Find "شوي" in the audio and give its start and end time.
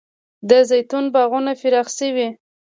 1.97-2.27